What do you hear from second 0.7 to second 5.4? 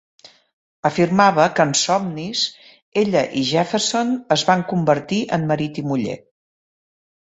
Afirmava que en somnis, ella i Jefferson es van convertir